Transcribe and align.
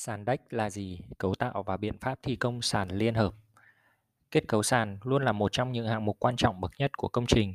Sàn 0.00 0.24
đách 0.24 0.40
là 0.52 0.70
gì? 0.70 1.00
Cấu 1.18 1.34
tạo 1.34 1.62
và 1.62 1.76
biện 1.76 1.98
pháp 1.98 2.18
thi 2.22 2.36
công 2.36 2.62
sàn 2.62 2.88
liên 2.88 3.14
hợp. 3.14 3.34
Kết 4.30 4.48
cấu 4.48 4.62
sàn 4.62 4.98
luôn 5.02 5.24
là 5.24 5.32
một 5.32 5.52
trong 5.52 5.72
những 5.72 5.88
hạng 5.88 6.04
mục 6.04 6.16
quan 6.20 6.36
trọng 6.36 6.60
bậc 6.60 6.72
nhất 6.78 6.96
của 6.96 7.08
công 7.08 7.26
trình. 7.26 7.54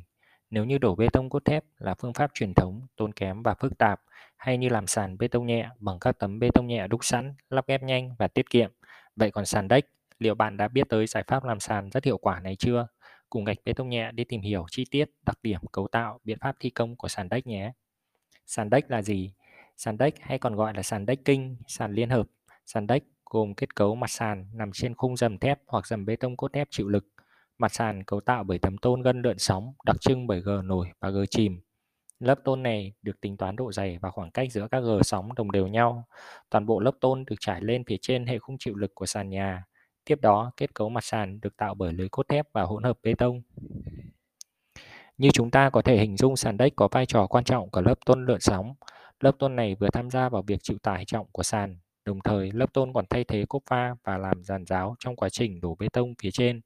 Nếu 0.50 0.64
như 0.64 0.78
đổ 0.78 0.94
bê 0.94 1.06
tông 1.12 1.30
cốt 1.30 1.44
thép 1.44 1.64
là 1.78 1.94
phương 1.94 2.12
pháp 2.12 2.30
truyền 2.34 2.54
thống, 2.54 2.86
tốn 2.96 3.12
kém 3.12 3.42
và 3.42 3.54
phức 3.54 3.78
tạp, 3.78 4.00
hay 4.36 4.58
như 4.58 4.68
làm 4.68 4.86
sàn 4.86 5.18
bê 5.18 5.28
tông 5.28 5.46
nhẹ 5.46 5.68
bằng 5.78 5.98
các 5.98 6.18
tấm 6.18 6.38
bê 6.38 6.48
tông 6.54 6.66
nhẹ 6.66 6.88
đúc 6.88 7.04
sẵn, 7.04 7.34
lắp 7.50 7.66
ghép 7.66 7.82
nhanh 7.82 8.14
và 8.18 8.28
tiết 8.28 8.50
kiệm. 8.50 8.72
Vậy 9.16 9.30
còn 9.30 9.46
sàn 9.46 9.68
đách, 9.68 9.84
liệu 10.18 10.34
bạn 10.34 10.56
đã 10.56 10.68
biết 10.68 10.88
tới 10.88 11.06
giải 11.06 11.24
pháp 11.26 11.44
làm 11.44 11.60
sàn 11.60 11.90
rất 11.90 12.04
hiệu 12.04 12.18
quả 12.18 12.40
này 12.40 12.56
chưa? 12.56 12.86
Cùng 13.30 13.44
gạch 13.44 13.58
bê 13.64 13.72
tông 13.72 13.88
nhẹ 13.88 14.12
đi 14.12 14.24
tìm 14.24 14.40
hiểu 14.40 14.66
chi 14.70 14.84
tiết, 14.90 15.10
đặc 15.26 15.38
điểm, 15.42 15.60
cấu 15.72 15.88
tạo, 15.88 16.20
biện 16.24 16.38
pháp 16.40 16.56
thi 16.60 16.70
công 16.70 16.96
của 16.96 17.08
sàn 17.08 17.28
đách 17.28 17.46
nhé. 17.46 17.72
Sàn 18.46 18.70
đách 18.70 18.90
là 18.90 19.02
gì? 19.02 19.32
Sàn 19.76 19.98
đếch 19.98 20.14
hay 20.20 20.38
còn 20.38 20.54
gọi 20.56 20.74
là 20.74 20.82
sàn 20.82 21.06
decking, 21.06 21.56
sàn 21.68 21.92
liên 21.92 22.10
hợp. 22.10 22.26
Sàn 22.66 22.86
đếch 22.86 23.02
gồm 23.24 23.54
kết 23.54 23.74
cấu 23.74 23.94
mặt 23.94 24.10
sàn 24.10 24.46
nằm 24.54 24.70
trên 24.72 24.94
khung 24.94 25.16
dầm 25.16 25.38
thép 25.38 25.60
hoặc 25.66 25.86
dầm 25.86 26.06
bê 26.06 26.16
tông 26.16 26.36
cốt 26.36 26.52
thép 26.52 26.68
chịu 26.70 26.88
lực. 26.88 27.06
Mặt 27.58 27.72
sàn 27.72 28.04
cấu 28.04 28.20
tạo 28.20 28.44
bởi 28.44 28.58
tấm 28.58 28.78
tôn 28.78 29.02
gân 29.02 29.22
lượn 29.22 29.38
sóng, 29.38 29.74
đặc 29.84 29.96
trưng 30.00 30.26
bởi 30.26 30.40
gờ 30.40 30.62
nổi 30.64 30.88
và 31.00 31.10
gờ 31.10 31.26
chìm. 31.26 31.60
Lớp 32.18 32.38
tôn 32.44 32.62
này 32.62 32.92
được 33.02 33.20
tính 33.20 33.36
toán 33.36 33.56
độ 33.56 33.72
dày 33.72 33.98
và 33.98 34.10
khoảng 34.10 34.30
cách 34.30 34.52
giữa 34.52 34.68
các 34.70 34.80
gờ 34.80 35.02
sóng 35.02 35.34
đồng 35.34 35.52
đều 35.52 35.66
nhau. 35.66 36.04
Toàn 36.50 36.66
bộ 36.66 36.80
lớp 36.80 36.92
tôn 37.00 37.24
được 37.24 37.36
trải 37.40 37.60
lên 37.62 37.84
phía 37.84 37.96
trên 38.02 38.26
hệ 38.26 38.38
khung 38.38 38.56
chịu 38.58 38.74
lực 38.74 38.94
của 38.94 39.06
sàn 39.06 39.30
nhà. 39.30 39.64
Tiếp 40.04 40.20
đó, 40.22 40.52
kết 40.56 40.74
cấu 40.74 40.88
mặt 40.88 41.04
sàn 41.04 41.40
được 41.40 41.56
tạo 41.56 41.74
bởi 41.74 41.92
lưới 41.92 42.08
cốt 42.08 42.28
thép 42.28 42.46
và 42.52 42.62
hỗn 42.62 42.82
hợp 42.82 42.98
bê 43.02 43.14
tông. 43.14 43.42
Như 45.18 45.30
chúng 45.30 45.50
ta 45.50 45.70
có 45.70 45.82
thể 45.82 45.98
hình 45.98 46.16
dung 46.16 46.36
sàn 46.36 46.56
đếch 46.56 46.76
có 46.76 46.88
vai 46.88 47.06
trò 47.06 47.26
quan 47.26 47.44
trọng 47.44 47.70
của 47.70 47.80
lớp 47.80 47.94
tôn 48.06 48.26
lượn 48.26 48.40
sóng. 48.40 48.74
Lớp 49.20 49.32
tôn 49.38 49.56
này 49.56 49.74
vừa 49.74 49.90
tham 49.92 50.10
gia 50.10 50.28
vào 50.28 50.42
việc 50.42 50.58
chịu 50.62 50.78
tải 50.82 51.04
trọng 51.04 51.26
của 51.32 51.42
sàn, 51.42 51.78
đồng 52.04 52.20
thời 52.20 52.50
lớp 52.52 52.72
tôn 52.72 52.92
còn 52.92 53.04
thay 53.10 53.24
thế 53.24 53.44
cốt 53.48 53.62
pha 53.66 53.94
và 54.04 54.18
làm 54.18 54.44
giàn 54.44 54.66
giáo 54.66 54.96
trong 54.98 55.16
quá 55.16 55.28
trình 55.28 55.60
đổ 55.60 55.74
bê 55.74 55.88
tông 55.88 56.14
phía 56.22 56.30
trên. 56.30 56.60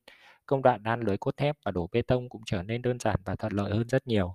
Công 0.46 0.62
đoạn 0.62 0.82
đan 0.82 1.00
lưới 1.00 1.16
cốt 1.16 1.36
thép 1.36 1.56
và 1.64 1.72
đổ 1.72 1.88
bê 1.92 2.02
tông 2.02 2.28
cũng 2.28 2.42
trở 2.46 2.62
nên 2.62 2.82
đơn 2.82 2.98
giản 2.98 3.20
và 3.24 3.36
thuận 3.36 3.52
lợi 3.52 3.70
hơn 3.70 3.88
rất 3.88 4.06
nhiều. 4.06 4.34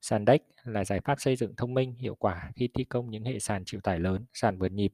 Sàn 0.00 0.26
deck 0.26 0.44
là 0.64 0.84
giải 0.84 1.00
pháp 1.04 1.20
xây 1.20 1.36
dựng 1.36 1.56
thông 1.56 1.74
minh, 1.74 1.94
hiệu 1.94 2.14
quả 2.14 2.50
khi 2.56 2.68
thi 2.74 2.84
công 2.84 3.10
những 3.10 3.24
hệ 3.24 3.38
sàn 3.38 3.62
chịu 3.66 3.80
tải 3.80 4.00
lớn, 4.00 4.24
sàn 4.32 4.58
vượt 4.58 4.72
nhịp. 4.72 4.92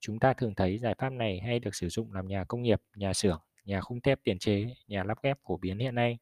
Chúng 0.00 0.18
ta 0.18 0.32
thường 0.32 0.54
thấy 0.54 0.78
giải 0.78 0.94
pháp 0.98 1.10
này 1.10 1.40
hay 1.40 1.58
được 1.58 1.74
sử 1.74 1.88
dụng 1.88 2.12
làm 2.12 2.28
nhà 2.28 2.44
công 2.44 2.62
nghiệp, 2.62 2.82
nhà 2.96 3.12
xưởng, 3.12 3.40
nhà 3.64 3.80
khung 3.80 4.00
thép 4.00 4.18
tiền 4.24 4.38
chế, 4.38 4.74
nhà 4.86 5.04
lắp 5.04 5.18
ghép 5.22 5.38
phổ 5.44 5.56
biến 5.56 5.78
hiện 5.78 5.94
nay. 5.94 6.18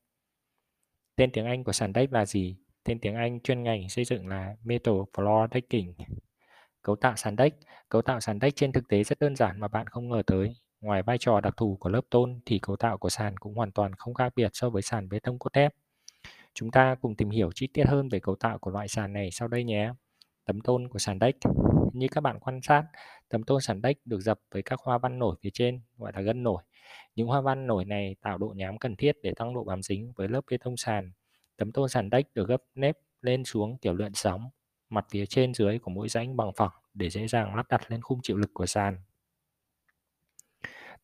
Tên 1.17 1.31
tiếng 1.33 1.47
Anh 1.47 1.65
của 1.65 1.73
sàn 1.73 1.93
deck 1.95 2.13
là 2.13 2.27
gì? 2.27 2.57
Tên 2.87 2.99
tiếng 2.99 3.15
Anh 3.15 3.41
chuyên 3.41 3.63
ngành 3.63 3.89
xây 3.89 4.05
dựng 4.05 4.29
là 4.29 4.57
Metal 4.65 4.95
Floor 5.13 5.49
Decking. 5.55 5.93
Cấu 6.83 6.97
tạo 6.97 7.17
sàn 7.17 7.37
deck 7.39 7.57
Cấu 7.89 8.03
tạo 8.03 8.21
sàn 8.21 8.41
deck 8.41 8.57
trên 8.57 8.73
thực 8.73 8.89
tế 8.89 9.05
rất 9.05 9.19
đơn 9.19 9.37
giản 9.37 9.61
mà 9.61 9.69
bạn 9.69 9.87
không 9.87 10.09
ngờ 10.09 10.23
tới. 10.27 10.57
Ngoài 10.81 11.03
vai 11.03 11.19
trò 11.19 11.41
đặc 11.41 11.55
thù 11.57 11.77
của 11.81 11.89
lớp 11.89 12.01
tôn 12.11 12.41
thì 12.47 12.59
cấu 12.59 12.77
tạo 12.77 12.99
của 12.99 13.09
sàn 13.09 13.37
cũng 13.37 13.55
hoàn 13.55 13.73
toàn 13.73 13.95
không 13.95 14.15
khác 14.15 14.33
biệt 14.37 14.51
so 14.53 14.71
với 14.71 14.83
sàn 14.83 15.09
bê 15.09 15.19
tông 15.19 15.39
cốt 15.39 15.53
thép. 15.53 15.75
Chúng 16.55 16.71
ta 16.71 16.95
cùng 17.01 17.15
tìm 17.17 17.31
hiểu 17.31 17.51
chi 17.55 17.67
tiết 17.67 17.85
hơn 17.87 18.09
về 18.09 18.21
cấu 18.21 18.37
tạo 18.37 18.59
của 18.59 18.71
loại 18.71 18.89
sàn 18.89 19.13
này 19.13 19.31
sau 19.31 19.49
đây 19.49 19.65
nhé. 19.65 19.91
Tấm 20.45 20.61
tôn 20.61 20.89
của 20.89 20.99
sàn 20.99 21.19
deck 21.21 21.39
Như 21.93 22.07
các 22.11 22.21
bạn 22.21 22.39
quan 22.41 22.61
sát, 22.63 22.85
tấm 23.29 23.43
tôn 23.43 23.61
sàn 23.61 23.81
deck 23.83 24.07
được 24.07 24.21
dập 24.21 24.39
với 24.53 24.63
các 24.63 24.81
hoa 24.81 24.99
văn 24.99 25.19
nổi 25.19 25.37
phía 25.43 25.51
trên, 25.53 25.81
gọi 25.99 26.13
là 26.15 26.21
gân 26.21 26.43
nổi. 26.43 26.63
Những 27.15 27.29
hoa 27.29 27.41
văn 27.41 27.67
nổi 27.67 27.85
này 27.85 28.17
tạo 28.23 28.39
độ 28.39 28.53
nhám 28.57 28.79
cần 28.79 28.97
thiết 28.97 29.17
để 29.23 29.33
tăng 29.37 29.55
độ 29.55 29.65
bám 29.65 29.83
dính 29.83 30.13
với 30.17 30.29
lớp 30.29 30.41
bê 30.51 30.57
tông 30.65 30.77
sàn. 30.77 31.13
Tấm 31.57 31.73
tôn 31.73 31.89
sàn 31.89 32.11
đếch 32.11 32.35
được 32.35 32.49
gấp 32.49 32.63
nếp 32.75 32.99
lên 33.21 33.45
xuống 33.45 33.79
kiểu 33.79 33.95
lượn 33.95 34.15
sóng, 34.15 34.51
mặt 34.91 35.07
phía 35.11 35.27
trên 35.27 35.55
dưới 35.55 35.79
của 35.79 35.91
mỗi 35.91 36.09
rãnh 36.09 36.37
bằng 36.37 36.53
phẳng 36.57 36.73
để 36.95 37.11
dễ 37.11 37.27
dàng 37.27 37.55
lắp 37.55 37.67
đặt 37.69 37.91
lên 37.91 38.03
khung 38.03 38.21
chịu 38.23 38.37
lực 38.37 38.51
của 38.55 38.67
sàn. 38.67 38.99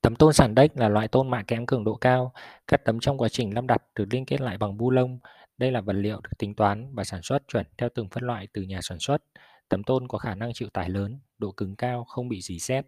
Tấm 0.00 0.16
tôn 0.16 0.32
sàn 0.32 0.54
đếch 0.54 0.76
là 0.76 0.88
loại 0.88 1.08
tôn 1.08 1.30
mạ 1.30 1.42
kẽm 1.42 1.66
cường 1.66 1.84
độ 1.84 1.94
cao. 1.94 2.32
Các 2.66 2.84
tấm 2.84 3.00
trong 3.00 3.18
quá 3.18 3.28
trình 3.28 3.54
lắp 3.54 3.64
đặt 3.64 3.82
được 3.94 4.04
liên 4.10 4.24
kết 4.24 4.40
lại 4.40 4.58
bằng 4.58 4.76
bu 4.76 4.90
lông. 4.90 5.18
Đây 5.58 5.72
là 5.72 5.80
vật 5.80 5.92
liệu 5.92 6.20
được 6.20 6.38
tính 6.38 6.54
toán 6.54 6.94
và 6.94 7.04
sản 7.04 7.22
xuất 7.22 7.42
chuẩn 7.48 7.66
theo 7.78 7.88
từng 7.94 8.08
phân 8.08 8.24
loại 8.24 8.48
từ 8.52 8.62
nhà 8.62 8.78
sản 8.82 8.98
xuất. 8.98 9.22
Tấm 9.68 9.82
tôn 9.84 10.08
có 10.08 10.18
khả 10.18 10.34
năng 10.34 10.52
chịu 10.52 10.68
tải 10.68 10.90
lớn, 10.90 11.20
độ 11.38 11.52
cứng 11.52 11.76
cao, 11.76 12.04
không 12.04 12.28
bị 12.28 12.40
dì 12.40 12.58
xét. 12.58 12.86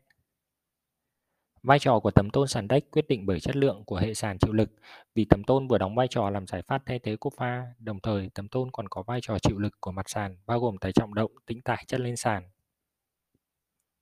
Vai 1.64 1.78
trò 1.78 2.00
của 2.00 2.10
tấm 2.10 2.30
tôn 2.30 2.48
sàn 2.48 2.68
đếch 2.68 2.90
quyết 2.90 3.08
định 3.08 3.26
bởi 3.26 3.40
chất 3.40 3.56
lượng 3.56 3.84
của 3.84 3.96
hệ 3.96 4.14
sàn 4.14 4.38
chịu 4.38 4.52
lực, 4.52 4.70
vì 5.14 5.24
tấm 5.24 5.44
tôn 5.44 5.68
vừa 5.68 5.78
đóng 5.78 5.94
vai 5.94 6.06
trò 6.10 6.30
làm 6.30 6.46
giải 6.46 6.62
pháp 6.62 6.82
thay 6.86 6.98
thế 6.98 7.16
cốt 7.16 7.30
pha, 7.36 7.62
đồng 7.78 8.00
thời 8.00 8.30
tấm 8.34 8.48
tôn 8.48 8.70
còn 8.70 8.88
có 8.88 9.02
vai 9.02 9.20
trò 9.22 9.38
chịu 9.38 9.58
lực 9.58 9.72
của 9.80 9.92
mặt 9.92 10.08
sàn, 10.08 10.36
bao 10.46 10.60
gồm 10.60 10.78
tải 10.78 10.92
trọng 10.92 11.14
động, 11.14 11.30
tính 11.46 11.62
tải 11.62 11.84
chất 11.86 12.00
lên 12.00 12.16
sàn. 12.16 12.50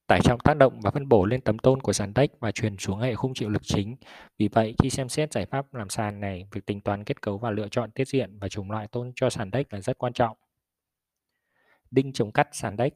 Tải 0.06 0.20
trọng 0.24 0.40
tác 0.40 0.56
động 0.56 0.80
và 0.80 0.90
phân 0.90 1.08
bổ 1.08 1.24
lên 1.24 1.40
tấm 1.40 1.58
tôn 1.58 1.80
của 1.80 1.92
sàn 1.92 2.14
đếch 2.14 2.30
và 2.40 2.52
truyền 2.52 2.76
xuống 2.78 2.98
hệ 2.98 3.14
khung 3.14 3.34
chịu 3.34 3.48
lực 3.48 3.62
chính. 3.64 3.96
Vì 4.38 4.48
vậy, 4.48 4.74
khi 4.82 4.90
xem 4.90 5.08
xét 5.08 5.32
giải 5.32 5.46
pháp 5.46 5.74
làm 5.74 5.88
sàn 5.88 6.20
này, 6.20 6.48
việc 6.52 6.66
tính 6.66 6.80
toán 6.80 7.04
kết 7.04 7.22
cấu 7.22 7.38
và 7.38 7.50
lựa 7.50 7.68
chọn 7.68 7.90
tiết 7.90 8.08
diện 8.08 8.38
và 8.38 8.48
chủng 8.48 8.70
loại 8.70 8.88
tôn 8.88 9.12
cho 9.16 9.30
sàn 9.30 9.50
đếch 9.50 9.72
là 9.72 9.80
rất 9.80 9.98
quan 9.98 10.12
trọng. 10.12 10.36
Đinh 11.90 12.12
chống 12.12 12.32
cắt 12.32 12.48
sàn 12.52 12.76
đếch 12.76 12.92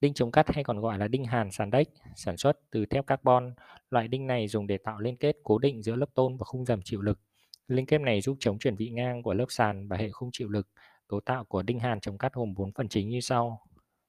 Đinh 0.00 0.14
chống 0.14 0.30
cắt 0.30 0.54
hay 0.54 0.64
còn 0.64 0.80
gọi 0.80 0.98
là 0.98 1.08
đinh 1.08 1.24
hàn 1.24 1.50
sàn 1.50 1.70
đếch, 1.70 1.88
sản 2.16 2.36
xuất 2.36 2.58
từ 2.70 2.86
thép 2.86 3.06
carbon. 3.06 3.54
Loại 3.90 4.08
đinh 4.08 4.26
này 4.26 4.48
dùng 4.48 4.66
để 4.66 4.78
tạo 4.78 5.00
liên 5.00 5.16
kết 5.16 5.36
cố 5.42 5.58
định 5.58 5.82
giữa 5.82 5.96
lớp 5.96 6.14
tôn 6.14 6.36
và 6.36 6.44
khung 6.44 6.64
dầm 6.64 6.80
chịu 6.84 7.00
lực. 7.00 7.20
Liên 7.68 7.86
kết 7.86 8.00
này 8.00 8.20
giúp 8.20 8.36
chống 8.40 8.58
chuyển 8.58 8.76
vị 8.76 8.90
ngang 8.90 9.22
của 9.22 9.34
lớp 9.34 9.46
sàn 9.48 9.88
và 9.88 9.96
hệ 9.96 10.10
khung 10.10 10.30
chịu 10.32 10.48
lực. 10.48 10.68
Cấu 11.08 11.20
tạo 11.20 11.44
của 11.44 11.62
đinh 11.62 11.80
hàn 11.80 12.00
chống 12.00 12.18
cắt 12.18 12.32
gồm 12.32 12.54
4 12.54 12.72
phần 12.72 12.88
chính 12.88 13.08
như 13.08 13.20
sau. 13.20 13.60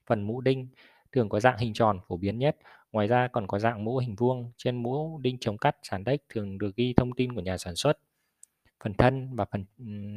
Phần 0.05 0.22
mũ 0.22 0.41
đinh 0.41 0.67
thường 1.11 1.29
có 1.29 1.39
dạng 1.39 1.57
hình 1.57 1.73
tròn 1.73 2.00
phổ 2.07 2.17
biến 2.17 2.39
nhất, 2.39 2.57
ngoài 2.91 3.07
ra 3.07 3.27
còn 3.27 3.47
có 3.47 3.59
dạng 3.59 3.83
mũ 3.83 3.97
hình 3.97 4.16
vuông. 4.16 4.51
Trên 4.57 4.83
mũ 4.83 5.19
đinh 5.19 5.38
chống 5.39 5.57
cắt 5.57 5.75
sàn 5.83 6.03
đếch 6.03 6.21
thường 6.29 6.57
được 6.57 6.75
ghi 6.75 6.94
thông 6.97 7.11
tin 7.11 7.33
của 7.33 7.41
nhà 7.41 7.57
sản 7.57 7.75
xuất. 7.75 8.00
Phần 8.83 8.94
thân 8.94 9.35
và 9.35 9.45
phần 9.51 9.66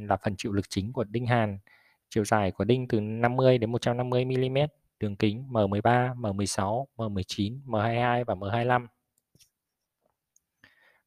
là 0.08 0.16
phần 0.16 0.34
chịu 0.38 0.52
lực 0.52 0.70
chính 0.70 0.92
của 0.92 1.04
đinh 1.04 1.26
hàn. 1.26 1.58
Chiều 2.08 2.24
dài 2.24 2.50
của 2.50 2.64
đinh 2.64 2.88
từ 2.88 3.00
50 3.00 3.58
đến 3.58 3.72
150 3.72 4.24
mm 4.24 4.58
đường 5.02 5.16
kính 5.16 5.44
M13, 5.50 6.14
M16, 6.14 6.84
M19, 6.96 7.60
M22 7.66 8.24
và 8.24 8.34
M25. 8.34 8.86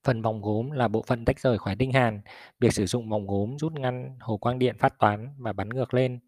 Phần 0.03 0.21
vòng 0.21 0.41
gốm 0.41 0.71
là 0.71 0.87
bộ 0.87 1.03
phận 1.07 1.25
tách 1.25 1.39
rời 1.39 1.57
khỏi 1.57 1.75
đinh 1.75 1.91
hàn. 1.91 2.21
Việc 2.59 2.73
sử 2.73 2.85
dụng 2.85 3.09
vòng 3.09 3.27
gốm 3.27 3.57
rút 3.59 3.73
ngăn 3.73 4.17
hồ 4.19 4.37
quang 4.37 4.59
điện 4.59 4.75
phát 4.79 4.99
toán 4.99 5.35
và 5.37 5.53
bắn 5.53 5.69
ngược 5.69 5.93
lên. 5.93 6.19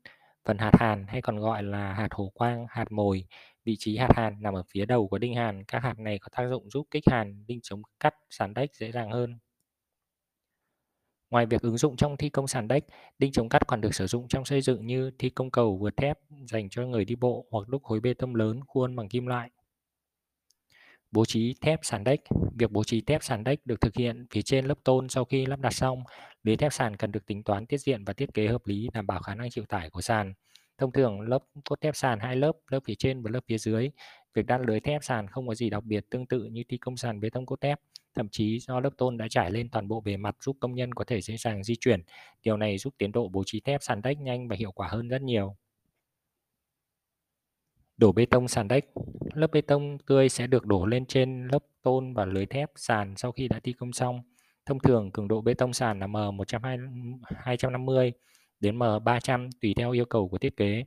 Phần 0.46 0.58
hạt 0.58 0.72
hàn 0.80 1.06
hay 1.08 1.22
còn 1.22 1.40
gọi 1.40 1.64
là 1.64 1.94
hạt 1.94 2.08
hồ 2.12 2.32
quang, 2.34 2.66
hạt 2.70 2.92
mồi. 2.92 3.28
Vị 3.66 3.76
trí 3.80 3.98
hạt 3.98 4.10
hàn 4.16 4.42
nằm 4.42 4.54
ở 4.54 4.64
phía 4.70 4.86
đầu 4.86 5.08
của 5.08 5.18
đinh 5.18 5.36
hàn. 5.36 5.64
Các 5.64 5.84
hạt 5.84 6.00
này 6.00 6.20
có 6.20 6.30
tác 6.32 6.48
dụng 6.50 6.70
giúp 6.70 6.88
kích 6.92 7.04
hàn, 7.12 7.46
đinh 7.48 7.60
chống 7.64 7.82
cắt, 8.00 8.14
sàn 8.30 8.54
đếch 8.54 8.76
dễ 8.76 8.92
dàng 8.92 9.12
hơn. 9.12 9.38
Ngoài 11.30 11.46
việc 11.46 11.62
ứng 11.62 11.78
dụng 11.78 11.96
trong 11.96 12.18
thi 12.18 12.30
công 12.30 12.48
sàn 12.48 12.68
đách, 12.68 12.84
đinh 13.20 13.32
chống 13.32 13.50
cắt 13.50 13.68
còn 13.68 13.82
được 13.82 13.96
sử 13.96 14.08
dụng 14.08 14.28
trong 14.28 14.46
xây 14.46 14.62
dựng 14.62 14.88
như 14.88 15.12
thi 15.20 15.30
công 15.30 15.52
cầu 15.52 15.78
vượt 15.78 15.98
thép 15.98 16.20
dành 16.52 16.70
cho 16.70 16.86
người 16.86 17.06
đi 17.06 17.16
bộ 17.16 17.46
hoặc 17.52 17.68
đúc 17.68 17.84
khối 17.84 18.00
bê 18.00 18.14
tông 18.14 18.36
lớn 18.36 18.60
khuôn 18.68 18.96
bằng 18.96 19.10
kim 19.10 19.28
loại. 19.28 19.50
Bố 21.12 21.26
trí 21.26 21.56
thép 21.62 21.80
sàn 21.84 22.04
đách 22.04 22.20
Việc 22.60 22.72
bố 22.72 22.84
trí 22.84 23.02
thép 23.02 23.24
sàn 23.24 23.44
đách 23.44 23.60
được 23.66 23.82
thực 23.82 23.96
hiện 23.96 24.26
phía 24.32 24.42
trên 24.42 24.66
lớp 24.66 24.78
tôn 24.84 25.10
sau 25.10 25.26
khi 25.26 25.46
lắp 25.46 25.60
đặt 25.60 25.74
xong. 25.74 26.04
Lưới 26.44 26.58
thép 26.58 26.74
sàn 26.74 26.96
cần 26.98 27.12
được 27.12 27.26
tính 27.26 27.44
toán 27.44 27.66
tiết 27.66 27.78
diện 27.78 28.04
và 28.04 28.14
thiết 28.14 28.34
kế 28.34 28.48
hợp 28.48 28.68
lý 28.68 28.90
đảm 28.94 29.08
bảo 29.08 29.20
khả 29.22 29.36
năng 29.36 29.50
chịu 29.50 29.66
tải 29.66 29.90
của 29.90 30.02
sàn. 30.02 30.34
Thông 30.78 30.92
thường 30.92 31.22
lớp 31.22 31.44
cốt 31.70 31.82
thép 31.82 31.96
sàn 31.96 32.20
hai 32.20 32.36
lớp, 32.36 32.52
lớp 32.72 32.80
phía 32.86 32.96
trên 32.96 33.24
và 33.24 33.32
lớp 33.32 33.40
phía 33.48 33.58
dưới. 33.58 33.90
Việc 34.34 34.46
đan 34.46 34.62
lưới 34.62 34.80
thép 34.80 35.04
sàn 35.04 35.28
không 35.28 35.48
có 35.48 35.56
gì 35.56 35.70
đặc 35.70 35.84
biệt 35.84 36.06
tương 36.10 36.26
tự 36.26 36.44
như 36.44 36.64
thi 36.70 36.78
công 36.78 36.98
sàn 36.98 37.20
bê 37.20 37.30
tông 37.30 37.46
cốt 37.46 37.62
thép. 37.62 37.80
Thậm 38.18 38.28
chí 38.32 38.60
do 38.60 38.80
lớp 38.80 38.90
tôn 38.98 39.18
đã 39.18 39.28
trải 39.30 39.52
lên 39.52 39.70
toàn 39.70 39.88
bộ 39.88 40.02
bề 40.02 40.18
mặt 40.18 40.36
giúp 40.42 40.58
công 40.60 40.76
nhân 40.76 40.94
có 40.94 41.04
thể 41.04 41.22
dễ 41.22 41.38
dàng 41.38 41.64
di 41.64 41.76
chuyển. 41.76 42.02
Điều 42.44 42.58
này 42.58 42.78
giúp 42.78 42.94
tiến 42.98 43.12
độ 43.12 43.30
bố 43.30 43.44
trí 43.46 43.60
thép 43.60 43.84
sàn 43.84 44.02
đách 44.02 44.18
nhanh 44.18 44.48
và 44.48 44.56
hiệu 44.60 44.72
quả 44.72 44.88
hơn 44.88 45.08
rất 45.08 45.22
nhiều. 45.22 45.56
Đổ 47.98 48.12
bê 48.12 48.26
tông 48.26 48.48
sàn 48.48 48.68
đách 48.68 48.86
Lớp 49.34 49.52
bê 49.52 49.62
tông 49.62 49.98
tươi 50.08 50.30
sẽ 50.30 50.48
được 50.48 50.66
đổ 50.66 50.86
lên 50.86 51.06
trên 51.06 51.48
lớp 51.48 51.60
tôn 51.82 52.14
và 52.14 52.26
lưới 52.26 52.46
thép 52.46 52.72
sàn 52.76 53.14
sau 53.18 53.32
khi 53.32 53.48
đã 53.48 53.60
thi 53.60 53.74
công 53.74 53.94
xong. 53.94 54.22
Thông 54.66 54.80
thường, 54.80 55.12
cường 55.12 55.28
độ 55.28 55.42
bê 55.42 55.54
tông 55.54 55.74
sàn 55.74 56.00
là 56.00 56.08
M250 56.08 58.12
đến 58.60 58.80
M300 58.80 59.50
tùy 59.62 59.74
theo 59.78 59.92
yêu 59.92 60.06
cầu 60.06 60.30
của 60.30 60.38
thiết 60.38 60.58
kế. 60.58 60.86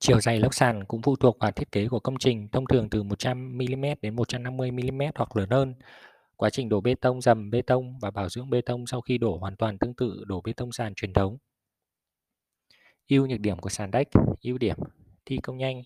Chiều 0.00 0.20
dày 0.20 0.38
lốc 0.38 0.54
sàn 0.54 0.84
cũng 0.84 1.02
phụ 1.02 1.16
thuộc 1.16 1.38
vào 1.40 1.52
thiết 1.52 1.72
kế 1.72 1.88
của 1.88 2.00
công 2.00 2.18
trình, 2.18 2.48
thông 2.48 2.66
thường 2.66 2.90
từ 2.90 3.02
100mm 3.02 3.96
đến 4.02 4.16
150mm 4.16 5.10
hoặc 5.14 5.36
lớn 5.36 5.50
hơn. 5.50 5.74
Quá 6.36 6.50
trình 6.50 6.68
đổ 6.68 6.80
bê 6.80 6.94
tông 6.94 7.20
dầm 7.20 7.50
bê 7.50 7.62
tông 7.62 7.98
và 7.98 8.10
bảo 8.10 8.28
dưỡng 8.28 8.50
bê 8.50 8.60
tông 8.60 8.86
sau 8.86 9.00
khi 9.00 9.18
đổ 9.18 9.38
hoàn 9.38 9.56
toàn 9.56 9.78
tương 9.78 9.94
tự 9.94 10.24
đổ 10.26 10.40
bê 10.40 10.52
tông 10.52 10.72
sàn 10.72 10.94
truyền 10.94 11.12
thống. 11.12 11.38
Ưu 13.08 13.26
nhược 13.26 13.40
điểm 13.40 13.58
của 13.58 13.68
sàn 13.68 13.90
đách. 13.90 14.06
ưu 14.42 14.58
điểm 14.58 14.76
thi 15.24 15.38
công 15.42 15.56
nhanh. 15.56 15.82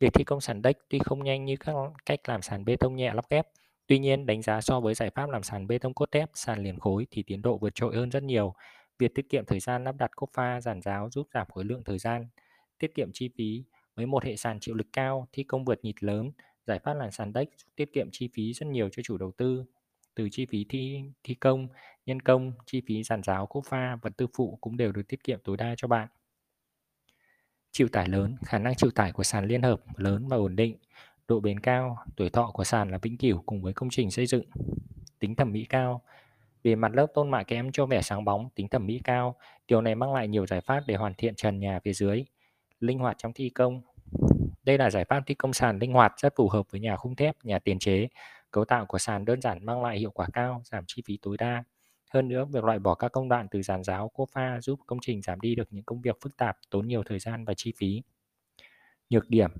Việc 0.00 0.12
thi 0.14 0.24
công 0.24 0.40
sàn 0.40 0.62
đách 0.62 0.76
tuy 0.88 0.98
không 0.98 1.24
nhanh 1.24 1.44
như 1.44 1.56
các 1.56 1.74
cách 2.06 2.20
làm 2.28 2.42
sàn 2.42 2.64
bê 2.64 2.76
tông 2.76 2.96
nhẹ 2.96 3.14
lắp 3.14 3.24
ghép, 3.30 3.46
tuy 3.86 3.98
nhiên 3.98 4.26
đánh 4.26 4.42
giá 4.42 4.60
so 4.60 4.80
với 4.80 4.94
giải 4.94 5.10
pháp 5.10 5.30
làm 5.30 5.42
sàn 5.42 5.66
bê 5.66 5.78
tông 5.78 5.94
cốt 5.94 6.12
thép, 6.12 6.30
sàn 6.34 6.62
liền 6.62 6.78
khối 6.80 7.06
thì 7.10 7.22
tiến 7.22 7.42
độ 7.42 7.58
vượt 7.58 7.74
trội 7.74 7.96
hơn 7.96 8.10
rất 8.10 8.22
nhiều. 8.22 8.54
Việc 8.98 9.14
tiết 9.14 9.28
kiệm 9.28 9.44
thời 9.44 9.60
gian 9.60 9.84
lắp 9.84 9.96
đặt 9.98 10.10
cốt 10.16 10.28
pha, 10.32 10.60
giàn 10.60 10.82
giáo 10.82 11.10
giúp 11.10 11.28
giảm 11.34 11.46
khối 11.54 11.64
lượng 11.64 11.82
thời 11.84 11.98
gian, 11.98 12.26
tiết 12.84 12.94
kiệm 12.94 13.12
chi 13.12 13.30
phí. 13.36 13.64
Với 13.96 14.06
một 14.06 14.24
hệ 14.24 14.36
sàn 14.36 14.60
chịu 14.60 14.74
lực 14.74 14.86
cao, 14.92 15.28
thi 15.32 15.42
công 15.42 15.64
vượt 15.64 15.84
nhịp 15.84 15.94
lớn, 16.00 16.30
giải 16.66 16.78
pháp 16.78 16.94
làn 16.94 17.10
sàn 17.10 17.32
đất 17.32 17.48
tiết 17.76 17.92
kiệm 17.92 18.08
chi 18.12 18.28
phí 18.34 18.52
rất 18.52 18.66
nhiều 18.66 18.88
cho 18.92 19.02
chủ 19.02 19.18
đầu 19.18 19.32
tư. 19.36 19.64
Từ 20.14 20.28
chi 20.32 20.46
phí 20.46 20.66
thi, 20.68 21.02
thi 21.22 21.34
công, 21.34 21.68
nhân 22.06 22.22
công, 22.22 22.52
chi 22.66 22.82
phí 22.86 23.02
giàn 23.02 23.22
giáo, 23.22 23.46
cốt 23.46 23.62
pha, 23.66 23.96
vật 24.02 24.16
tư 24.16 24.26
phụ 24.36 24.58
cũng 24.60 24.76
đều 24.76 24.92
được 24.92 25.08
tiết 25.08 25.24
kiệm 25.24 25.38
tối 25.44 25.56
đa 25.56 25.74
cho 25.76 25.88
bạn. 25.88 26.08
Chịu 27.70 27.88
tải 27.88 28.08
lớn, 28.08 28.36
khả 28.44 28.58
năng 28.58 28.74
chịu 28.74 28.90
tải 28.90 29.12
của 29.12 29.22
sàn 29.22 29.46
liên 29.46 29.62
hợp 29.62 29.80
lớn 29.96 30.28
và 30.28 30.36
ổn 30.36 30.56
định, 30.56 30.76
độ 31.28 31.40
bền 31.40 31.60
cao, 31.60 31.98
tuổi 32.16 32.30
thọ 32.30 32.50
của 32.54 32.64
sàn 32.64 32.90
là 32.90 32.98
vĩnh 33.02 33.16
cửu 33.16 33.42
cùng 33.46 33.62
với 33.62 33.72
công 33.72 33.90
trình 33.90 34.10
xây 34.10 34.26
dựng. 34.26 34.44
Tính 35.18 35.34
thẩm 35.34 35.52
mỹ 35.52 35.66
cao, 35.68 36.02
bề 36.64 36.74
mặt 36.74 36.92
lớp 36.94 37.06
tôn 37.14 37.30
mạ 37.30 37.42
kém 37.42 37.72
cho 37.72 37.86
vẻ 37.86 38.02
sáng 38.02 38.24
bóng, 38.24 38.48
tính 38.54 38.68
thẩm 38.68 38.86
mỹ 38.86 39.00
cao, 39.04 39.36
điều 39.68 39.80
này 39.80 39.94
mang 39.94 40.14
lại 40.14 40.28
nhiều 40.28 40.46
giải 40.46 40.60
pháp 40.60 40.80
để 40.86 40.94
hoàn 40.94 41.14
thiện 41.14 41.34
trần 41.34 41.60
nhà 41.60 41.80
phía 41.84 41.92
dưới. 41.92 42.24
Linh 42.84 42.98
hoạt 42.98 43.16
trong 43.18 43.32
thi 43.32 43.50
công. 43.50 43.82
Đây 44.62 44.78
là 44.78 44.90
giải 44.90 45.04
pháp 45.04 45.22
thi 45.26 45.34
công 45.34 45.52
sàn 45.52 45.78
linh 45.78 45.92
hoạt 45.92 46.12
rất 46.16 46.32
phù 46.36 46.48
hợp 46.48 46.66
với 46.70 46.80
nhà 46.80 46.96
khung 46.96 47.16
thép, 47.16 47.36
nhà 47.44 47.58
tiền 47.58 47.78
chế. 47.78 48.08
Cấu 48.50 48.64
tạo 48.64 48.86
của 48.86 48.98
sàn 48.98 49.24
đơn 49.24 49.40
giản 49.40 49.66
mang 49.66 49.82
lại 49.82 49.98
hiệu 49.98 50.10
quả 50.10 50.26
cao, 50.32 50.62
giảm 50.64 50.84
chi 50.86 51.02
phí 51.06 51.18
tối 51.22 51.36
đa. 51.36 51.64
Hơn 52.10 52.28
nữa, 52.28 52.44
việc 52.44 52.64
loại 52.64 52.78
bỏ 52.78 52.94
các 52.94 53.12
công 53.12 53.28
đoạn 53.28 53.48
từ 53.50 53.62
giàn 53.62 53.84
giáo, 53.84 54.08
cốt 54.08 54.26
pha 54.32 54.60
giúp 54.60 54.80
công 54.86 54.98
trình 55.02 55.22
giảm 55.22 55.40
đi 55.40 55.54
được 55.54 55.68
những 55.70 55.84
công 55.84 56.00
việc 56.00 56.16
phức 56.22 56.36
tạp, 56.36 56.56
tốn 56.70 56.86
nhiều 56.86 57.02
thời 57.06 57.18
gian 57.18 57.44
và 57.44 57.54
chi 57.56 57.72
phí. 57.76 58.02
Nhược 59.10 59.30
điểm 59.30 59.50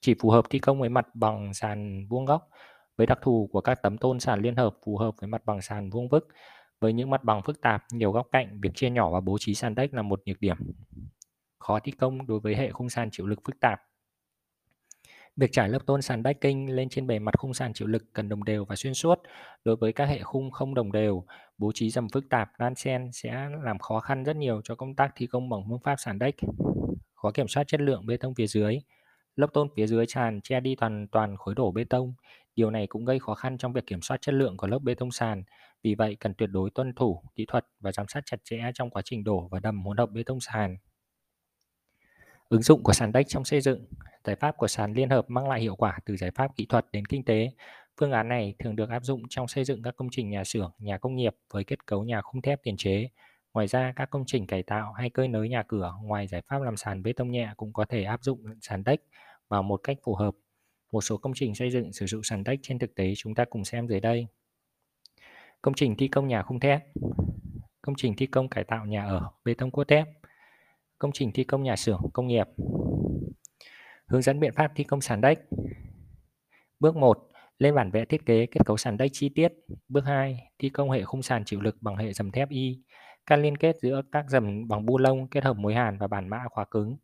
chỉ 0.00 0.14
phù 0.20 0.30
hợp 0.30 0.44
thi 0.50 0.58
công 0.58 0.80
với 0.80 0.88
mặt 0.88 1.06
bằng 1.14 1.54
sàn 1.54 2.06
vuông 2.08 2.24
góc, 2.24 2.48
với 2.96 3.06
đặc 3.06 3.18
thù 3.22 3.48
của 3.52 3.60
các 3.60 3.82
tấm 3.82 3.98
tôn 3.98 4.20
sàn 4.20 4.40
liên 4.40 4.56
hợp 4.56 4.76
phù 4.84 4.96
hợp 4.96 5.14
với 5.20 5.28
mặt 5.28 5.44
bằng 5.44 5.62
sàn 5.62 5.90
vuông 5.90 6.08
vức. 6.08 6.28
Với 6.80 6.92
những 6.92 7.10
mặt 7.10 7.24
bằng 7.24 7.42
phức 7.42 7.60
tạp, 7.60 7.84
nhiều 7.92 8.12
góc 8.12 8.26
cạnh, 8.32 8.60
việc 8.60 8.70
chia 8.74 8.90
nhỏ 8.90 9.10
và 9.10 9.20
bố 9.20 9.36
trí 9.40 9.54
sàn 9.54 9.74
đất 9.74 9.94
là 9.94 10.02
một 10.02 10.22
nhược 10.26 10.40
điểm. 10.40 10.56
Khó 11.64 11.78
thi 11.78 11.92
công 11.92 12.26
đối 12.26 12.40
với 12.40 12.56
hệ 12.56 12.70
khung 12.70 12.88
sàn 12.88 13.08
chịu 13.12 13.26
lực 13.26 13.40
phức 13.44 13.60
tạp. 13.60 13.80
Việc 15.36 15.52
trải 15.52 15.68
lớp 15.68 15.78
tôn 15.86 16.02
sàn 16.02 16.22
backing 16.22 16.66
lên 16.68 16.88
trên 16.88 17.06
bề 17.06 17.18
mặt 17.18 17.38
khung 17.38 17.54
sàn 17.54 17.72
chịu 17.72 17.88
lực 17.88 18.04
cần 18.12 18.28
đồng 18.28 18.44
đều 18.44 18.64
và 18.64 18.76
xuyên 18.76 18.94
suốt. 18.94 19.22
Đối 19.64 19.76
với 19.76 19.92
các 19.92 20.06
hệ 20.06 20.18
khung 20.18 20.50
không 20.50 20.74
đồng 20.74 20.92
đều, 20.92 21.24
bố 21.58 21.72
trí 21.74 21.90
dầm 21.90 22.08
phức 22.08 22.28
tạp, 22.30 22.50
đan 22.58 22.74
xen 22.74 23.10
sẽ 23.12 23.48
làm 23.62 23.78
khó 23.78 24.00
khăn 24.00 24.24
rất 24.24 24.36
nhiều 24.36 24.60
cho 24.64 24.74
công 24.74 24.94
tác 24.94 25.12
thi 25.16 25.26
công 25.26 25.48
bằng 25.48 25.60
phương 25.68 25.78
pháp 25.84 25.96
sàn 25.98 26.18
deck. 26.20 26.38
Khó 27.14 27.30
kiểm 27.30 27.48
soát 27.48 27.64
chất 27.66 27.80
lượng 27.80 28.06
bê 28.06 28.16
tông 28.16 28.34
phía 28.34 28.46
dưới. 28.46 28.78
Lớp 29.36 29.48
tôn 29.52 29.68
phía 29.76 29.86
dưới 29.86 30.06
tràn 30.06 30.40
che 30.40 30.60
đi 30.60 30.74
toàn 30.74 31.06
toàn 31.12 31.36
khối 31.36 31.54
đổ 31.54 31.72
bê 31.72 31.84
tông. 31.84 32.14
Điều 32.56 32.70
này 32.70 32.86
cũng 32.86 33.04
gây 33.04 33.18
khó 33.18 33.34
khăn 33.34 33.58
trong 33.58 33.72
việc 33.72 33.86
kiểm 33.86 34.02
soát 34.02 34.20
chất 34.20 34.34
lượng 34.34 34.56
của 34.56 34.66
lớp 34.66 34.78
bê 34.78 34.94
tông 34.94 35.10
sàn. 35.10 35.42
Vì 35.82 35.94
vậy, 35.94 36.16
cần 36.20 36.34
tuyệt 36.34 36.50
đối 36.52 36.70
tuân 36.70 36.94
thủ 36.94 37.22
kỹ 37.34 37.44
thuật 37.48 37.66
và 37.80 37.92
giám 37.92 38.06
sát 38.08 38.22
chặt 38.26 38.40
chẽ 38.44 38.70
trong 38.74 38.90
quá 38.90 39.02
trình 39.04 39.24
đổ 39.24 39.48
và 39.50 39.60
đầm 39.60 39.84
hỗn 39.84 39.96
hợp 39.96 40.10
bê 40.10 40.22
tông 40.22 40.40
sàn. 40.40 40.76
Ứng 42.48 42.62
dụng 42.62 42.82
của 42.82 42.92
sàn 42.92 43.12
đất 43.12 43.22
trong 43.28 43.44
xây 43.44 43.60
dựng 43.60 43.84
Giải 44.24 44.36
pháp 44.36 44.56
của 44.56 44.68
sàn 44.68 44.92
liên 44.92 45.10
hợp 45.10 45.30
mang 45.30 45.48
lại 45.48 45.60
hiệu 45.60 45.76
quả 45.76 45.98
từ 46.06 46.16
giải 46.16 46.30
pháp 46.30 46.56
kỹ 46.56 46.66
thuật 46.66 46.86
đến 46.92 47.04
kinh 47.04 47.24
tế. 47.24 47.50
Phương 48.00 48.12
án 48.12 48.28
này 48.28 48.54
thường 48.58 48.76
được 48.76 48.90
áp 48.90 49.04
dụng 49.04 49.22
trong 49.30 49.48
xây 49.48 49.64
dựng 49.64 49.82
các 49.82 49.96
công 49.96 50.08
trình 50.10 50.30
nhà 50.30 50.44
xưởng, 50.44 50.72
nhà 50.78 50.98
công 50.98 51.16
nghiệp 51.16 51.34
với 51.52 51.64
kết 51.64 51.86
cấu 51.86 52.04
nhà 52.04 52.20
khung 52.20 52.42
thép 52.42 52.62
tiền 52.62 52.76
chế. 52.76 53.08
Ngoài 53.54 53.66
ra, 53.66 53.92
các 53.96 54.10
công 54.10 54.24
trình 54.26 54.46
cải 54.46 54.62
tạo 54.62 54.92
hay 54.92 55.10
cơi 55.10 55.28
nới 55.28 55.48
nhà 55.48 55.62
cửa 55.62 55.92
ngoài 56.02 56.26
giải 56.26 56.42
pháp 56.48 56.62
làm 56.62 56.76
sàn 56.76 57.02
bê 57.02 57.12
tông 57.12 57.30
nhẹ 57.30 57.48
cũng 57.56 57.72
có 57.72 57.84
thể 57.84 58.04
áp 58.04 58.22
dụng 58.22 58.44
sàn 58.60 58.84
đất 58.84 59.02
vào 59.48 59.62
một 59.62 59.80
cách 59.82 59.96
phù 60.04 60.14
hợp. 60.14 60.34
Một 60.92 61.00
số 61.00 61.16
công 61.16 61.32
trình 61.34 61.54
xây 61.54 61.70
dựng 61.70 61.92
sử 61.92 62.06
dụng 62.06 62.22
sàn 62.22 62.44
đất 62.44 62.56
trên 62.62 62.78
thực 62.78 62.94
tế 62.94 63.12
chúng 63.16 63.34
ta 63.34 63.44
cùng 63.50 63.64
xem 63.64 63.88
dưới 63.88 64.00
đây. 64.00 64.26
Công 65.62 65.74
trình 65.74 65.96
thi 65.96 66.08
công 66.08 66.28
nhà 66.28 66.42
khung 66.42 66.60
thép 66.60 66.80
Công 67.82 67.94
trình 67.98 68.16
thi 68.16 68.26
công 68.26 68.48
cải 68.48 68.64
tạo 68.64 68.86
nhà 68.86 69.04
ở 69.04 69.30
bê 69.44 69.54
tông 69.54 69.70
cốt 69.70 69.88
thép 69.88 70.06
Công 71.04 71.12
trình 71.12 71.32
thi 71.32 71.44
công 71.44 71.62
nhà 71.62 71.76
xưởng 71.76 72.00
công 72.12 72.26
nghiệp 72.26 72.46
Hướng 74.06 74.22
dẫn 74.22 74.40
biện 74.40 74.52
pháp 74.52 74.72
thi 74.74 74.84
công 74.84 75.00
sàn 75.00 75.20
đách. 75.20 75.38
Bước 76.80 76.96
1. 76.96 77.28
Lên 77.58 77.74
bản 77.74 77.90
vẽ 77.90 78.04
thiết 78.04 78.26
kế 78.26 78.46
kết 78.46 78.60
cấu 78.66 78.76
sàn 78.76 78.96
đách 78.96 79.10
chi 79.12 79.28
tiết. 79.28 79.52
Bước 79.88 80.04
2. 80.04 80.50
Thi 80.58 80.68
công 80.68 80.90
hệ 80.90 81.04
khung 81.04 81.22
sàn 81.22 81.44
chịu 81.44 81.60
lực 81.60 81.76
bằng 81.80 81.96
hệ 81.96 82.12
dầm 82.12 82.30
thép 82.30 82.48
Y. 82.48 82.82
Các 83.26 83.36
liên 83.36 83.56
kết 83.56 83.76
giữa 83.80 84.02
các 84.12 84.24
dầm 84.28 84.68
bằng 84.68 84.86
bu 84.86 84.98
lông 84.98 85.28
kết 85.28 85.44
hợp 85.44 85.56
mối 85.56 85.74
hàn 85.74 85.98
và 85.98 86.06
bản 86.08 86.28
mã 86.28 86.38
khóa 86.50 86.64
cứng. 86.64 86.96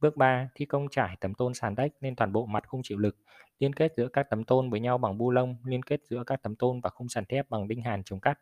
Bước 0.00 0.16
3. 0.16 0.48
Thi 0.54 0.64
công 0.64 0.88
trải 0.90 1.16
tấm 1.20 1.34
tôn 1.34 1.54
sàn 1.54 1.74
đách 1.74 1.92
lên 2.00 2.16
toàn 2.16 2.32
bộ 2.32 2.46
mặt 2.46 2.64
khung 2.68 2.80
chịu 2.84 2.98
lực. 2.98 3.16
Liên 3.58 3.72
kết 3.72 3.92
giữa 3.96 4.08
các 4.08 4.26
tấm 4.30 4.44
tôn 4.44 4.70
với 4.70 4.80
nhau 4.80 4.98
bằng 4.98 5.18
bu 5.18 5.30
lông, 5.30 5.56
liên 5.64 5.82
kết 5.82 6.00
giữa 6.04 6.24
các 6.26 6.42
tấm 6.42 6.56
tôn 6.56 6.80
và 6.80 6.90
khung 6.90 7.08
sàn 7.08 7.24
thép 7.24 7.50
bằng 7.50 7.68
đinh 7.68 7.82
hàn 7.82 8.02
chống 8.04 8.20
cắt. 8.20 8.38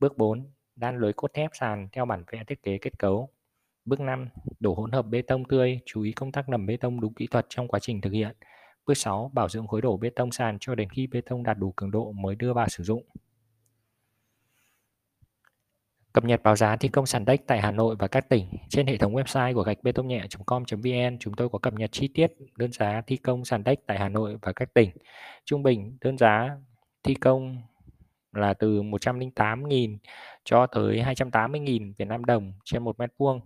Bước 0.00 0.18
4. 0.18 0.50
Đan 0.76 0.98
lưới 0.98 1.12
cốt 1.12 1.30
thép 1.34 1.50
sàn 1.54 1.88
theo 1.92 2.06
bản 2.06 2.24
vẽ 2.32 2.44
thiết 2.46 2.62
kế 2.62 2.78
kết 2.78 2.98
cấu. 2.98 3.30
Bước 3.90 4.00
5. 4.00 4.28
Đổ 4.60 4.74
hỗn 4.74 4.92
hợp 4.92 5.06
bê 5.06 5.22
tông 5.22 5.44
tươi, 5.44 5.80
chú 5.86 6.02
ý 6.02 6.12
công 6.12 6.32
tác 6.32 6.48
nầm 6.48 6.66
bê 6.66 6.76
tông 6.76 7.00
đúng 7.00 7.14
kỹ 7.14 7.26
thuật 7.26 7.46
trong 7.48 7.68
quá 7.68 7.80
trình 7.80 8.00
thực 8.00 8.12
hiện. 8.12 8.36
Bước 8.86 8.94
6. 8.94 9.30
Bảo 9.34 9.48
dưỡng 9.48 9.66
khối 9.66 9.82
đổ 9.82 9.96
bê 9.96 10.10
tông 10.10 10.32
sàn 10.32 10.56
cho 10.60 10.74
đến 10.74 10.88
khi 10.90 11.06
bê 11.06 11.20
tông 11.20 11.42
đạt 11.42 11.58
đủ 11.58 11.72
cường 11.76 11.90
độ 11.90 12.12
mới 12.12 12.34
đưa 12.34 12.52
vào 12.52 12.68
sử 12.68 12.84
dụng. 12.84 13.04
Cập 16.12 16.24
nhật 16.24 16.42
báo 16.42 16.56
giá 16.56 16.76
thi 16.76 16.88
công 16.88 17.06
sàn 17.06 17.24
đách 17.24 17.40
tại 17.46 17.60
Hà 17.60 17.70
Nội 17.70 17.96
và 17.98 18.08
các 18.08 18.28
tỉnh 18.28 18.46
trên 18.68 18.86
hệ 18.86 18.96
thống 18.96 19.14
website 19.14 19.54
của 19.54 19.62
gạch 19.62 19.82
bê 19.82 19.92
tông 19.92 20.08
nhẹ.com.vn 20.08 21.18
chúng 21.20 21.34
tôi 21.34 21.48
có 21.48 21.58
cập 21.58 21.74
nhật 21.74 21.92
chi 21.92 22.08
tiết 22.14 22.32
đơn 22.56 22.72
giá 22.72 23.02
thi 23.06 23.16
công 23.16 23.44
sàn 23.44 23.64
đách 23.64 23.78
tại 23.86 23.98
Hà 23.98 24.08
Nội 24.08 24.38
và 24.42 24.52
các 24.52 24.74
tỉnh. 24.74 24.90
Trung 25.44 25.62
bình 25.62 25.96
đơn 26.00 26.18
giá 26.18 26.56
thi 27.02 27.14
công 27.14 27.62
là 28.32 28.54
từ 28.54 28.82
108.000 28.82 29.96
cho 30.44 30.66
tới 30.66 31.02
280.000 31.02 31.92
Việt 31.98 32.08
Nam 32.08 32.24
đồng 32.24 32.52
trên 32.64 32.84
một 32.84 32.98
mét 32.98 33.10
vuông 33.18 33.40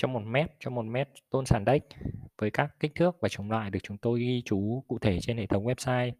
cho 0.00 0.08
một 0.08 0.22
mét 0.26 0.50
cho 0.60 0.70
một 0.70 0.82
mét 0.82 1.08
tôn 1.30 1.46
sàn 1.46 1.64
đất 1.64 1.86
với 2.38 2.50
các 2.50 2.80
kích 2.80 2.94
thước 2.94 3.16
và 3.20 3.28
chủng 3.28 3.50
loại 3.50 3.70
được 3.70 3.78
chúng 3.82 3.98
tôi 3.98 4.20
ghi 4.20 4.42
chú 4.44 4.84
cụ 4.88 4.98
thể 4.98 5.18
trên 5.20 5.36
hệ 5.36 5.46
thống 5.46 5.64
website. 5.64 6.12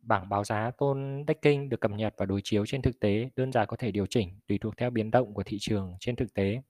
Bảng 0.00 0.28
báo 0.28 0.44
giá 0.44 0.70
tôn 0.78 1.24
decking 1.28 1.68
được 1.68 1.80
cập 1.80 1.90
nhật 1.90 2.14
và 2.18 2.26
đối 2.26 2.40
chiếu 2.44 2.66
trên 2.66 2.82
thực 2.82 3.00
tế, 3.00 3.30
đơn 3.36 3.52
giá 3.52 3.64
có 3.64 3.76
thể 3.76 3.90
điều 3.90 4.06
chỉnh 4.06 4.40
tùy 4.46 4.58
thuộc 4.58 4.76
theo 4.76 4.90
biến 4.90 5.10
động 5.10 5.34
của 5.34 5.42
thị 5.42 5.56
trường 5.60 5.96
trên 6.00 6.16
thực 6.16 6.34
tế. 6.34 6.62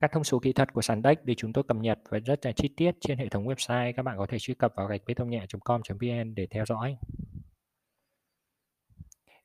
Các 0.00 0.12
thông 0.12 0.24
số 0.24 0.38
kỹ 0.38 0.52
thuật 0.52 0.72
của 0.72 0.82
sàn 0.82 1.02
deck 1.04 1.24
được 1.24 1.34
chúng 1.36 1.52
tôi 1.52 1.64
cập 1.64 1.76
nhật 1.76 1.98
và 2.08 2.18
rất 2.18 2.46
là 2.46 2.52
chi 2.52 2.68
tiết 2.76 2.92
trên 3.00 3.18
hệ 3.18 3.28
thống 3.28 3.46
website. 3.46 3.92
Các 3.96 4.02
bạn 4.02 4.18
có 4.18 4.26
thể 4.26 4.38
truy 4.38 4.54
cập 4.54 4.72
vào 4.76 4.86
gạch 4.86 5.02
bê 5.06 5.14
tông 5.14 5.30
nhẹ.com.vn 5.30 6.34
để 6.34 6.46
theo 6.46 6.64
dõi. 6.66 6.96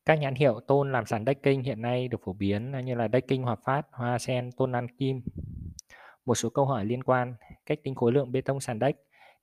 Các 0.08 0.20
nhãn 0.20 0.36
hiệu 0.36 0.60
tôn 0.60 0.92
làm 0.92 1.06
sàn 1.06 1.26
decking 1.26 1.62
hiện 1.62 1.82
nay 1.82 2.08
được 2.08 2.22
phổ 2.24 2.34
biến 2.34 2.72
như 2.86 2.96
là 2.96 3.08
decking 3.14 3.44
Hòa 3.44 3.56
Phát, 3.56 3.88
Hoa 3.92 4.20
Sen, 4.20 4.52
tôn 4.52 4.76
An 4.76 4.88
Kim. 4.98 5.22
Một 6.26 6.36
số 6.36 6.50
câu 6.50 6.66
hỏi 6.66 6.86
liên 6.86 7.04
quan 7.04 7.36
cách 7.66 7.80
tính 7.84 7.96
khối 7.96 8.12
lượng 8.12 8.32
bê 8.32 8.42
tông 8.42 8.60
sàn 8.60 8.80
đất. 8.80 8.96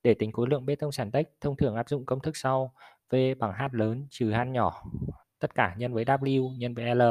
Để 0.03 0.13
tính 0.13 0.31
khối 0.31 0.47
lượng 0.49 0.65
bê 0.65 0.75
tông 0.75 0.91
sàn 0.91 1.11
đất, 1.11 1.29
thông 1.41 1.57
thường 1.57 1.75
áp 1.75 1.89
dụng 1.89 2.05
công 2.05 2.19
thức 2.19 2.37
sau: 2.37 2.73
V 3.09 3.15
bằng 3.39 3.53
H 3.53 3.75
lớn 3.75 4.07
trừ 4.09 4.31
H 4.31 4.47
nhỏ, 4.47 4.83
tất 5.39 5.55
cả 5.55 5.75
nhân 5.77 5.93
với 5.93 6.05
W 6.05 6.57
nhân 6.57 6.73
với 6.73 6.95
L. 6.95 7.01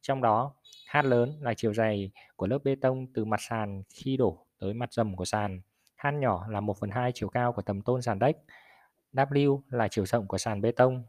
Trong 0.00 0.22
đó, 0.22 0.54
H 0.92 0.96
lớn 1.04 1.38
là 1.40 1.54
chiều 1.54 1.74
dày 1.74 2.10
của 2.36 2.46
lớp 2.46 2.58
bê 2.64 2.74
tông 2.80 3.06
từ 3.14 3.24
mặt 3.24 3.40
sàn 3.40 3.82
khi 3.88 4.16
đổ 4.16 4.46
tới 4.58 4.74
mặt 4.74 4.92
dầm 4.92 5.16
của 5.16 5.24
sàn. 5.24 5.60
H 5.96 6.06
nhỏ 6.14 6.46
là 6.48 6.60
1 6.60 6.76
phần 6.80 6.90
2 6.90 7.12
chiều 7.14 7.28
cao 7.28 7.52
của 7.52 7.62
tầm 7.62 7.82
tôn 7.82 8.02
sàn 8.02 8.18
đất. 8.18 8.36
W 9.12 9.60
là 9.70 9.88
chiều 9.88 10.06
rộng 10.06 10.26
của 10.26 10.38
sàn 10.38 10.60
bê 10.60 10.72
tông. 10.72 11.04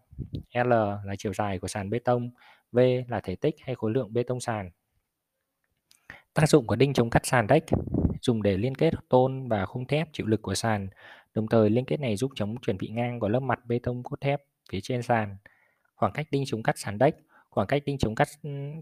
L 0.53 0.69
là 1.03 1.15
chiều 1.17 1.33
dài 1.33 1.59
của 1.59 1.67
sàn 1.67 1.89
bê 1.89 1.99
tông. 1.99 2.29
V 2.71 2.79
là 3.07 3.19
thể 3.23 3.35
tích 3.35 3.55
hay 3.61 3.75
khối 3.75 3.91
lượng 3.91 4.13
bê 4.13 4.23
tông 4.23 4.39
sàn. 4.39 4.71
Tác 6.33 6.49
dụng 6.49 6.67
của 6.67 6.75
đinh 6.75 6.93
chống 6.93 7.09
cắt 7.09 7.25
sàn 7.25 7.47
deck 7.49 7.69
dùng 8.21 8.43
để 8.43 8.57
liên 8.57 8.75
kết 8.75 8.93
tôn 9.09 9.47
và 9.47 9.65
khung 9.65 9.85
thép 9.85 10.09
chịu 10.13 10.27
lực 10.27 10.41
của 10.41 10.55
sàn. 10.55 10.89
Đồng 11.33 11.47
thời 11.47 11.69
liên 11.69 11.85
kết 11.85 11.99
này 11.99 12.15
giúp 12.15 12.31
chống 12.35 12.55
chuyển 12.61 12.77
vị 12.77 12.87
ngang 12.87 13.19
của 13.19 13.29
lớp 13.29 13.39
mặt 13.39 13.59
bê 13.65 13.79
tông 13.83 14.03
cốt 14.03 14.21
thép 14.21 14.43
phía 14.71 14.79
trên 14.83 15.01
sàn. 15.01 15.37
Khoảng 15.95 16.13
cách 16.13 16.27
đinh 16.31 16.43
chống 16.45 16.63
cắt 16.63 16.77
sàn 16.77 16.97
deck 16.99 17.17
Khoảng 17.57 17.67
cách 17.67 17.83
đinh 17.85 17.97
chống 17.97 18.15
cắt 18.15 18.27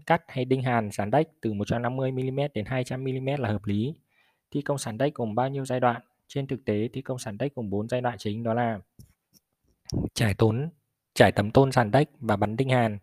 cắt 0.06 0.22
hay 0.28 0.44
đinh 0.44 0.62
hàn 0.62 0.90
sàn 0.92 1.10
đách 1.10 1.26
từ 1.40 1.52
150mm 1.52 2.48
đến 2.54 2.64
200mm 2.64 3.40
là 3.40 3.48
hợp 3.48 3.64
lý. 3.64 3.94
Thi 4.50 4.62
công 4.62 4.78
sàn 4.78 4.98
đách 4.98 5.14
gồm 5.14 5.34
bao 5.34 5.48
nhiêu 5.48 5.64
giai 5.64 5.80
đoạn? 5.80 6.02
Trên 6.28 6.46
thực 6.46 6.64
tế, 6.64 6.88
thi 6.92 7.02
công 7.02 7.18
sàn 7.18 7.38
đất 7.38 7.54
gồm 7.54 7.70
4 7.70 7.88
giai 7.88 8.00
đoạn 8.00 8.18
chính 8.18 8.42
đó 8.42 8.54
là 8.54 8.78
trải 10.14 10.34
tốn, 10.34 10.70
trải 11.14 11.32
tấm 11.32 11.50
tôn 11.50 11.72
sàn 11.72 11.90
đất 11.90 12.10
và 12.20 12.36
bắn 12.36 12.56
đinh 12.56 12.68
hàn. 12.68 12.98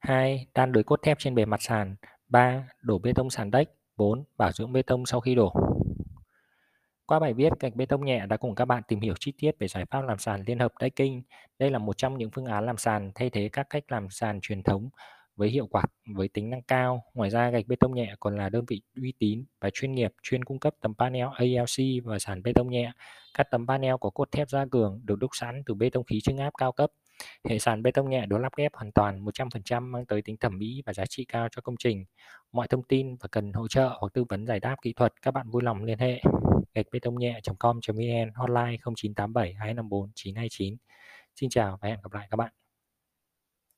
2. 0.00 0.46
Đan 0.54 0.72
lưới 0.72 0.82
cốt 0.82 1.02
thép 1.02 1.18
trên 1.18 1.34
bề 1.34 1.44
mặt 1.44 1.62
sàn. 1.62 1.96
3. 2.28 2.68
Đổ 2.82 2.98
bê 2.98 3.12
tông 3.12 3.30
sàn 3.30 3.50
đất. 3.50 3.74
4. 3.96 4.24
Bảo 4.36 4.52
dưỡng 4.52 4.72
bê 4.72 4.82
tông 4.82 5.06
sau 5.06 5.20
khi 5.20 5.34
đổ. 5.34 5.52
Qua 7.06 7.18
bài 7.18 7.34
viết, 7.34 7.52
gạch 7.60 7.74
bê 7.76 7.86
tông 7.86 8.04
nhẹ 8.04 8.26
đã 8.26 8.36
cùng 8.36 8.54
các 8.54 8.64
bạn 8.64 8.82
tìm 8.88 9.00
hiểu 9.00 9.14
chi 9.20 9.32
tiết 9.38 9.58
về 9.58 9.68
giải 9.68 9.84
pháp 9.84 10.00
làm 10.00 10.18
sàn 10.18 10.42
liên 10.46 10.58
hợp 10.58 10.72
decking. 10.80 11.20
Đây 11.58 11.70
là 11.70 11.78
một 11.78 11.96
trong 11.96 12.18
những 12.18 12.30
phương 12.30 12.46
án 12.46 12.66
làm 12.66 12.76
sàn 12.76 13.12
thay 13.14 13.30
thế 13.30 13.48
các 13.52 13.66
cách 13.70 13.84
làm 13.88 14.10
sàn 14.10 14.40
truyền 14.40 14.62
thống 14.62 14.88
với 15.40 15.48
hiệu 15.50 15.66
quả 15.66 15.82
với 16.06 16.28
tính 16.28 16.50
năng 16.50 16.62
cao. 16.62 17.04
Ngoài 17.14 17.30
ra, 17.30 17.50
gạch 17.50 17.66
bê 17.66 17.76
tông 17.76 17.94
nhẹ 17.94 18.14
còn 18.20 18.36
là 18.36 18.48
đơn 18.48 18.64
vị 18.68 18.82
uy 18.96 19.12
tín 19.18 19.44
và 19.60 19.70
chuyên 19.70 19.92
nghiệp 19.92 20.12
chuyên 20.22 20.44
cung 20.44 20.58
cấp 20.58 20.74
tấm 20.80 20.94
panel 20.94 21.26
ALC 21.34 22.04
và 22.04 22.18
sàn 22.18 22.42
bê 22.42 22.52
tông 22.52 22.70
nhẹ. 22.70 22.92
Các 23.34 23.46
tấm 23.50 23.66
panel 23.66 23.94
có 24.00 24.10
cốt 24.10 24.28
thép 24.32 24.50
gia 24.50 24.66
cường 24.66 25.00
được 25.04 25.18
đúc 25.18 25.30
sẵn 25.32 25.62
từ 25.66 25.74
bê 25.74 25.90
tông 25.90 26.04
khí 26.04 26.20
trưng 26.20 26.38
áp 26.38 26.52
cao 26.58 26.72
cấp. 26.72 26.90
Hệ 27.48 27.58
sàn 27.58 27.82
bê 27.82 27.90
tông 27.90 28.10
nhẹ 28.10 28.26
được 28.26 28.38
lắp 28.38 28.52
ghép 28.56 28.74
hoàn 28.74 28.92
toàn 28.92 29.24
100% 29.24 29.82
mang 29.82 30.06
tới 30.06 30.22
tính 30.22 30.36
thẩm 30.36 30.58
mỹ 30.58 30.82
và 30.86 30.92
giá 30.92 31.06
trị 31.06 31.24
cao 31.24 31.48
cho 31.50 31.62
công 31.62 31.76
trình. 31.78 32.04
Mọi 32.52 32.68
thông 32.68 32.82
tin 32.82 33.16
và 33.16 33.28
cần 33.32 33.52
hỗ 33.52 33.68
trợ 33.68 33.88
hoặc 34.00 34.12
tư 34.12 34.24
vấn 34.28 34.46
giải 34.46 34.60
đáp 34.60 34.76
kỹ 34.82 34.92
thuật 34.92 35.12
các 35.22 35.30
bạn 35.30 35.50
vui 35.50 35.62
lòng 35.62 35.84
liên 35.84 35.98
hệ 35.98 36.22
gạch 36.74 36.86
bê 36.92 36.98
tông 36.98 37.18
nhẹ.com.vn 37.18 38.32
hotline 38.34 38.76
0987 38.96 39.54
254 39.54 40.10
929. 40.14 40.76
Xin 41.36 41.50
chào 41.50 41.78
và 41.80 41.88
hẹn 41.88 41.98
gặp 42.02 42.12
lại 42.12 42.26
các 42.30 42.36
bạn. 42.36 42.59